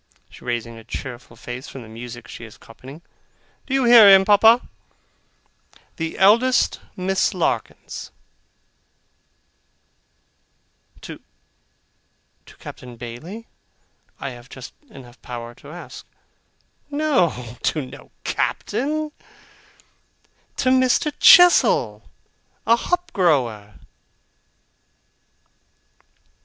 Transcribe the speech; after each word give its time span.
raising 0.41 0.77
her 0.77 0.83
cheerful 0.83 1.35
face 1.37 1.67
from 1.69 1.83
the 1.83 1.87
music 1.87 2.27
she 2.27 2.43
is 2.43 2.57
copying. 2.57 3.03
'Do 3.67 3.75
you 3.75 3.83
hear 3.85 4.09
him, 4.09 4.25
Papa? 4.25 4.67
The 5.97 6.17
eldest 6.17 6.79
Miss 6.95 7.35
Larkins.' 7.35 8.09
'To 11.01 11.21
to 12.47 12.57
Captain 12.57 12.95
Bailey?' 12.97 13.45
I 14.19 14.31
have 14.31 14.49
just 14.49 14.73
enough 14.89 15.21
power 15.21 15.53
to 15.53 15.67
ask. 15.69 16.03
'No; 16.89 17.57
to 17.61 17.85
no 17.85 18.09
Captain. 18.23 19.11
To 20.57 20.69
Mr. 20.69 21.11
Chestle, 21.19 22.09
a 22.65 22.75
hop 22.75 23.13
grower. 23.13 23.75